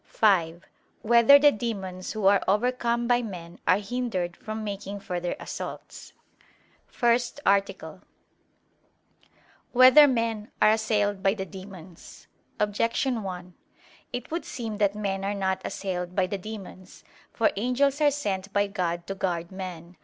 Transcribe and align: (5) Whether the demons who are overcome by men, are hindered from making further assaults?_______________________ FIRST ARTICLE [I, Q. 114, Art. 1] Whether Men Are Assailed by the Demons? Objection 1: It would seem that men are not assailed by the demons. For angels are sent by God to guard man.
(5) 0.03 0.63
Whether 1.03 1.37
the 1.37 1.51
demons 1.51 2.13
who 2.13 2.25
are 2.25 2.41
overcome 2.47 3.05
by 3.07 3.21
men, 3.21 3.59
are 3.67 3.77
hindered 3.77 4.35
from 4.35 4.63
making 4.63 4.99
further 4.99 5.35
assaults?_______________________ 5.39 6.13
FIRST 6.91 7.39
ARTICLE 7.45 8.01
[I, 8.01 8.01
Q. 8.01 8.01
114, 9.73 9.75
Art. 9.75 9.75
1] 9.75 9.79
Whether 9.79 10.07
Men 10.39 10.51
Are 10.59 10.71
Assailed 10.71 11.21
by 11.21 11.35
the 11.35 11.45
Demons? 11.45 12.25
Objection 12.59 13.21
1: 13.21 13.53
It 14.11 14.31
would 14.31 14.43
seem 14.43 14.79
that 14.79 14.95
men 14.95 15.23
are 15.23 15.35
not 15.35 15.61
assailed 15.63 16.15
by 16.15 16.25
the 16.25 16.39
demons. 16.39 17.03
For 17.31 17.51
angels 17.55 18.01
are 18.01 18.09
sent 18.09 18.51
by 18.51 18.65
God 18.65 19.05
to 19.05 19.13
guard 19.13 19.51
man. 19.51 19.97